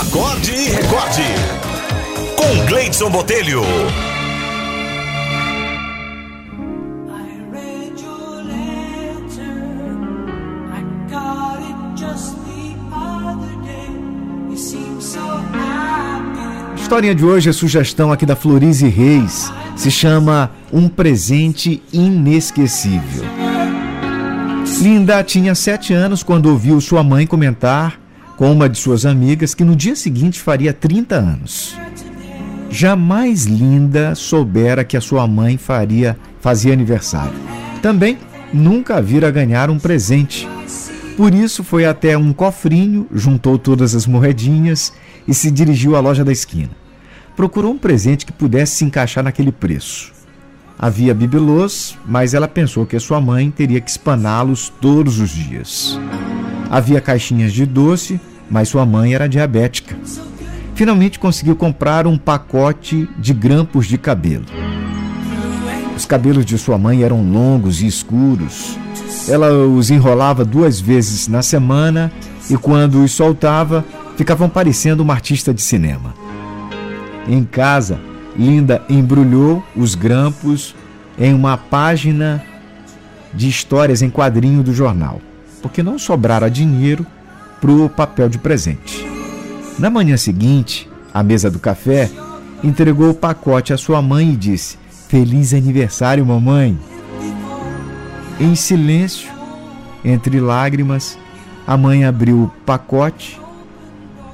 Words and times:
Acorde 0.00 0.52
e 0.52 0.70
recorde. 0.70 1.22
Com 2.34 2.66
Gleidson 2.66 3.10
Botelho. 3.10 3.60
A 16.72 16.80
historinha 16.80 17.14
de 17.14 17.22
hoje 17.22 17.50
é 17.50 17.52
sugestão 17.52 18.10
aqui 18.10 18.24
da 18.24 18.34
Florize 18.34 18.88
Reis. 18.88 19.52
Se 19.76 19.90
chama 19.90 20.50
Um 20.72 20.88
Presente 20.88 21.82
Inesquecível. 21.92 23.24
Linda 24.80 25.22
tinha 25.22 25.54
sete 25.54 25.92
anos 25.92 26.22
quando 26.22 26.46
ouviu 26.46 26.80
sua 26.80 27.04
mãe 27.04 27.26
comentar 27.26 27.99
com 28.40 28.50
uma 28.50 28.70
de 28.70 28.78
suas 28.78 29.04
amigas 29.04 29.52
que 29.52 29.62
no 29.62 29.76
dia 29.76 29.94
seguinte 29.94 30.40
faria 30.40 30.72
30 30.72 31.14
anos. 31.14 31.76
Jamais 32.70 33.44
Linda 33.44 34.14
soubera 34.14 34.82
que 34.82 34.96
a 34.96 35.00
sua 35.02 35.26
mãe 35.26 35.58
faria 35.58 36.16
fazia 36.40 36.72
aniversário. 36.72 37.34
Também 37.82 38.16
nunca 38.50 39.02
vira 39.02 39.30
ganhar 39.30 39.68
um 39.68 39.78
presente. 39.78 40.48
Por 41.18 41.34
isso 41.34 41.62
foi 41.62 41.84
até 41.84 42.16
um 42.16 42.32
cofrinho, 42.32 43.06
juntou 43.12 43.58
todas 43.58 43.94
as 43.94 44.06
moedinhas 44.06 44.90
e 45.28 45.34
se 45.34 45.50
dirigiu 45.50 45.94
à 45.94 46.00
loja 46.00 46.24
da 46.24 46.32
esquina. 46.32 46.70
Procurou 47.36 47.74
um 47.74 47.78
presente 47.78 48.24
que 48.24 48.32
pudesse 48.32 48.76
se 48.76 48.84
encaixar 48.86 49.22
naquele 49.22 49.52
preço. 49.52 50.12
Havia 50.78 51.12
bibelôs, 51.12 51.98
mas 52.06 52.32
ela 52.32 52.48
pensou 52.48 52.86
que 52.86 52.96
a 52.96 53.00
sua 53.00 53.20
mãe 53.20 53.50
teria 53.50 53.82
que 53.82 53.90
espaná-los 53.90 54.72
todos 54.80 55.20
os 55.20 55.28
dias. 55.28 56.00
Havia 56.70 57.02
caixinhas 57.02 57.52
de 57.52 57.66
doce, 57.66 58.18
mas 58.50 58.68
sua 58.68 58.84
mãe 58.84 59.14
era 59.14 59.28
diabética. 59.28 59.96
Finalmente 60.74 61.18
conseguiu 61.18 61.54
comprar 61.54 62.06
um 62.06 62.18
pacote 62.18 63.08
de 63.18 63.32
grampos 63.32 63.86
de 63.86 63.96
cabelo. 63.96 64.44
Os 65.96 66.06
cabelos 66.06 66.44
de 66.44 66.56
sua 66.58 66.78
mãe 66.78 67.02
eram 67.02 67.22
longos 67.22 67.82
e 67.82 67.86
escuros. 67.86 68.78
Ela 69.28 69.52
os 69.52 69.90
enrolava 69.90 70.44
duas 70.44 70.80
vezes 70.80 71.28
na 71.28 71.42
semana 71.42 72.10
e, 72.48 72.56
quando 72.56 73.04
os 73.04 73.12
soltava, 73.12 73.84
ficavam 74.16 74.48
parecendo 74.48 75.02
uma 75.02 75.12
artista 75.12 75.52
de 75.52 75.60
cinema. 75.60 76.14
Em 77.28 77.44
casa, 77.44 78.00
Linda 78.36 78.82
embrulhou 78.88 79.62
os 79.76 79.94
grampos 79.94 80.74
em 81.18 81.34
uma 81.34 81.56
página 81.56 82.42
de 83.34 83.48
histórias 83.48 84.00
em 84.00 84.08
quadrinho 84.08 84.62
do 84.62 84.72
jornal, 84.72 85.20
porque 85.60 85.82
não 85.82 85.98
sobrara 85.98 86.50
dinheiro 86.50 87.06
para 87.60 87.70
o 87.70 87.88
papel 87.88 88.28
de 88.28 88.38
presente. 88.38 89.04
Na 89.78 89.90
manhã 89.90 90.16
seguinte, 90.16 90.88
à 91.12 91.22
mesa 91.22 91.50
do 91.50 91.58
café, 91.58 92.10
entregou 92.62 93.10
o 93.10 93.14
pacote 93.14 93.72
à 93.72 93.76
sua 93.76 94.00
mãe 94.02 94.30
e 94.30 94.36
disse: 94.36 94.78
Feliz 95.08 95.54
aniversário, 95.54 96.24
mamãe! 96.24 96.78
Em 98.38 98.54
silêncio, 98.54 99.30
entre 100.04 100.40
lágrimas, 100.40 101.18
a 101.66 101.76
mãe 101.76 102.04
abriu 102.04 102.44
o 102.44 102.52
pacote, 102.64 103.40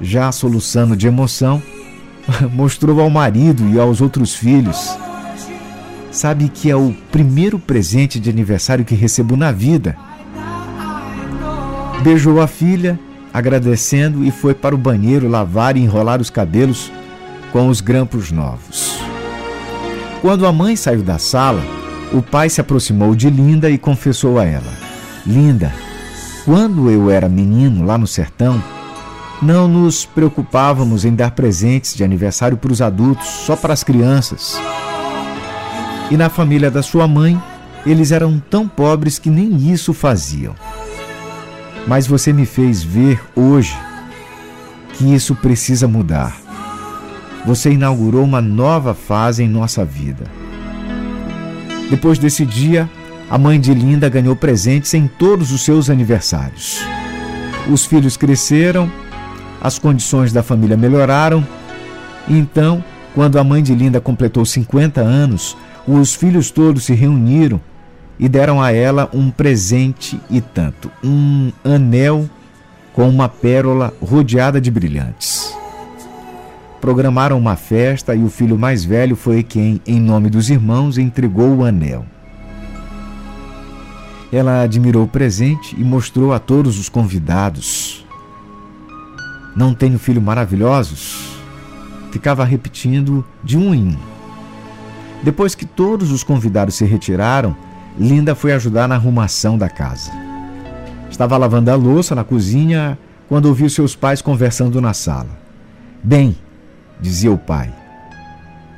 já 0.00 0.30
soluçando 0.30 0.96
de 0.96 1.06
emoção, 1.06 1.62
mostrou 2.52 3.00
ao 3.00 3.10
marido 3.10 3.68
e 3.68 3.78
aos 3.78 4.00
outros 4.00 4.34
filhos. 4.34 4.96
Sabe 6.10 6.48
que 6.48 6.70
é 6.70 6.76
o 6.76 6.94
primeiro 7.12 7.58
presente 7.58 8.18
de 8.18 8.30
aniversário 8.30 8.84
que 8.84 8.94
recebo 8.94 9.36
na 9.36 9.52
vida. 9.52 9.96
Beijou 12.02 12.40
a 12.40 12.46
filha, 12.46 12.98
agradecendo, 13.32 14.24
e 14.24 14.30
foi 14.30 14.54
para 14.54 14.74
o 14.74 14.78
banheiro 14.78 15.28
lavar 15.28 15.76
e 15.76 15.80
enrolar 15.80 16.20
os 16.20 16.30
cabelos 16.30 16.90
com 17.52 17.68
os 17.68 17.80
grampos 17.80 18.30
novos. 18.30 18.98
Quando 20.20 20.46
a 20.46 20.52
mãe 20.52 20.74
saiu 20.76 21.02
da 21.02 21.18
sala, 21.18 21.62
o 22.12 22.22
pai 22.22 22.48
se 22.48 22.60
aproximou 22.60 23.14
de 23.14 23.30
Linda 23.30 23.70
e 23.70 23.78
confessou 23.78 24.38
a 24.38 24.44
ela: 24.44 24.72
Linda, 25.26 25.72
quando 26.44 26.90
eu 26.90 27.10
era 27.10 27.28
menino 27.28 27.84
lá 27.84 27.98
no 27.98 28.06
sertão, 28.06 28.62
não 29.40 29.68
nos 29.68 30.04
preocupávamos 30.04 31.04
em 31.04 31.14
dar 31.14 31.30
presentes 31.30 31.94
de 31.94 32.02
aniversário 32.02 32.56
para 32.56 32.72
os 32.72 32.82
adultos, 32.82 33.26
só 33.26 33.54
para 33.54 33.72
as 33.72 33.84
crianças. 33.84 34.60
E 36.10 36.16
na 36.16 36.28
família 36.28 36.70
da 36.70 36.82
sua 36.82 37.06
mãe, 37.06 37.40
eles 37.86 38.10
eram 38.10 38.42
tão 38.50 38.66
pobres 38.66 39.18
que 39.18 39.30
nem 39.30 39.70
isso 39.70 39.92
faziam. 39.92 40.54
Mas 41.88 42.06
você 42.06 42.32
me 42.32 42.44
fez 42.44 42.82
ver 42.82 43.18
hoje 43.34 43.74
que 44.92 45.14
isso 45.14 45.34
precisa 45.34 45.88
mudar. 45.88 46.36
Você 47.46 47.72
inaugurou 47.72 48.22
uma 48.24 48.42
nova 48.42 48.92
fase 48.92 49.42
em 49.42 49.48
nossa 49.48 49.86
vida. 49.86 50.26
Depois 51.88 52.18
desse 52.18 52.44
dia, 52.44 52.88
a 53.30 53.38
mãe 53.38 53.58
de 53.58 53.72
Linda 53.72 54.06
ganhou 54.10 54.36
presentes 54.36 54.92
em 54.92 55.08
todos 55.08 55.50
os 55.50 55.64
seus 55.64 55.88
aniversários. 55.88 56.84
Os 57.70 57.86
filhos 57.86 58.18
cresceram 58.18 58.90
as 59.60 59.78
condições 59.78 60.32
da 60.32 60.42
família 60.42 60.76
melhoraram. 60.76 61.46
Então, 62.28 62.84
quando 63.14 63.38
a 63.38 63.44
mãe 63.44 63.62
de 63.62 63.74
Linda 63.74 64.00
completou 64.00 64.44
50 64.44 65.00
anos, 65.00 65.56
os 65.86 66.14
filhos 66.14 66.50
todos 66.50 66.84
se 66.84 66.92
reuniram 66.92 67.58
e 68.18 68.28
deram 68.28 68.60
a 68.60 68.72
ela 68.72 69.08
um 69.12 69.30
presente 69.30 70.20
e 70.28 70.40
tanto: 70.40 70.90
um 71.02 71.52
anel 71.64 72.28
com 72.92 73.08
uma 73.08 73.28
pérola 73.28 73.94
rodeada 74.00 74.60
de 74.60 74.70
brilhantes. 74.70 75.56
Programaram 76.80 77.38
uma 77.38 77.56
festa 77.56 78.14
e 78.14 78.22
o 78.22 78.28
filho 78.28 78.58
mais 78.58 78.84
velho 78.84 79.16
foi 79.16 79.42
quem, 79.42 79.80
em 79.86 80.00
nome 80.00 80.30
dos 80.30 80.48
irmãos, 80.48 80.96
entregou 80.96 81.56
o 81.56 81.64
anel. 81.64 82.04
Ela 84.32 84.62
admirou 84.62 85.04
o 85.04 85.08
presente 85.08 85.74
e 85.78 85.82
mostrou 85.82 86.32
a 86.32 86.38
todos 86.38 86.78
os 86.78 86.88
convidados. 86.88 88.06
Não 89.56 89.74
tenho 89.74 89.98
filhos 89.98 90.22
maravilhosos? 90.22 91.36
Ficava 92.12 92.44
repetindo 92.44 93.24
de 93.42 93.56
um 93.56 93.74
em 93.74 93.88
um. 93.88 93.96
Depois 95.22 95.54
que 95.54 95.66
todos 95.66 96.12
os 96.12 96.22
convidados 96.22 96.76
se 96.76 96.84
retiraram, 96.84 97.56
Linda 97.98 98.34
foi 98.36 98.52
ajudar 98.52 98.86
na 98.86 98.94
arrumação 98.94 99.58
da 99.58 99.68
casa. 99.68 100.12
Estava 101.10 101.36
lavando 101.36 101.70
a 101.70 101.74
louça 101.74 102.14
na 102.14 102.22
cozinha 102.22 102.96
quando 103.28 103.46
ouviu 103.46 103.68
seus 103.68 103.96
pais 103.96 104.22
conversando 104.22 104.80
na 104.80 104.94
sala. 104.94 105.30
Bem, 106.02 106.36
dizia 107.00 107.32
o 107.32 107.36
pai, 107.36 107.74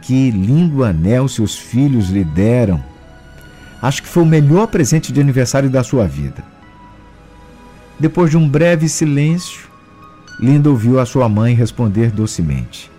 que 0.00 0.30
lindo 0.30 0.82
anel 0.82 1.28
seus 1.28 1.54
filhos 1.54 2.08
lhe 2.08 2.24
deram. 2.24 2.82
Acho 3.82 4.02
que 4.02 4.08
foi 4.08 4.22
o 4.22 4.26
melhor 4.26 4.68
presente 4.68 5.12
de 5.12 5.20
aniversário 5.20 5.68
da 5.68 5.84
sua 5.84 6.06
vida. 6.06 6.42
Depois 7.98 8.30
de 8.30 8.38
um 8.38 8.48
breve 8.48 8.88
silêncio, 8.88 9.68
Linda 10.40 10.70
ouviu 10.70 10.98
a 10.98 11.04
sua 11.04 11.28
mãe 11.28 11.54
responder 11.54 12.10
docemente: 12.10 12.90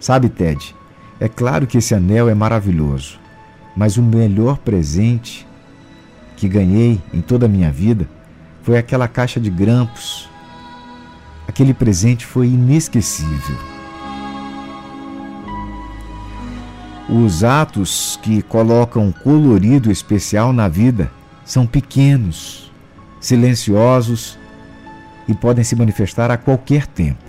Sabe, 0.00 0.30
Ted, 0.30 0.74
é 1.20 1.28
claro 1.28 1.66
que 1.66 1.76
esse 1.76 1.94
anel 1.94 2.30
é 2.30 2.34
maravilhoso, 2.34 3.18
mas 3.76 3.98
o 3.98 4.02
melhor 4.02 4.56
presente 4.56 5.46
que 6.38 6.48
ganhei 6.48 7.00
em 7.12 7.20
toda 7.20 7.46
a 7.46 7.48
minha 7.48 7.70
vida 7.70 8.08
foi 8.62 8.78
aquela 8.78 9.08
caixa 9.08 9.40
de 9.40 9.50
grampos. 9.50 10.28
Aquele 11.48 11.74
presente 11.74 12.24
foi 12.24 12.46
inesquecível. 12.46 13.56
Os 17.08 17.42
atos 17.42 18.18
que 18.22 18.42
colocam 18.42 19.10
colorido 19.10 19.90
especial 19.90 20.52
na 20.52 20.68
vida 20.68 21.10
são 21.44 21.66
pequenos, 21.66 22.70
silenciosos 23.20 24.38
e 25.26 25.34
podem 25.34 25.64
se 25.64 25.74
manifestar 25.74 26.30
a 26.30 26.36
qualquer 26.36 26.86
tempo. 26.86 27.24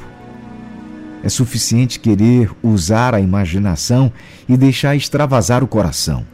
É 1.23 1.29
suficiente 1.29 1.99
querer 1.99 2.51
usar 2.61 3.15
a 3.15 3.19
imaginação 3.19 4.11
e 4.47 4.55
deixar 4.55 4.95
extravasar 4.95 5.63
o 5.63 5.67
coração. 5.67 6.25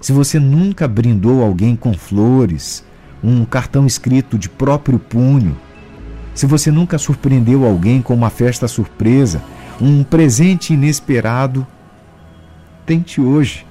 Se 0.00 0.12
você 0.12 0.38
nunca 0.38 0.86
brindou 0.86 1.42
alguém 1.42 1.74
com 1.74 1.92
flores, 1.92 2.84
um 3.22 3.44
cartão 3.44 3.86
escrito 3.86 4.38
de 4.38 4.48
próprio 4.48 4.98
punho, 4.98 5.56
se 6.34 6.46
você 6.46 6.70
nunca 6.70 6.98
surpreendeu 6.98 7.66
alguém 7.66 8.00
com 8.00 8.14
uma 8.14 8.30
festa 8.30 8.68
surpresa, 8.68 9.42
um 9.80 10.04
presente 10.04 10.72
inesperado, 10.72 11.66
tente 12.86 13.20
hoje. 13.20 13.66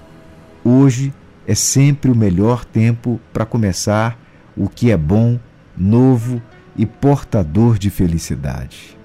Hoje 0.65 1.13
é 1.47 1.56
sempre 1.56 2.12
o 2.12 2.15
melhor 2.15 2.65
tempo 2.65 3.21
para 3.31 3.45
começar 3.45 4.19
o 4.56 4.68
que 4.68 4.91
é 4.91 4.97
bom, 4.97 5.39
novo 5.77 6.41
e 6.75 6.85
portador 6.85 7.77
de 7.77 7.89
felicidade. 7.89 8.96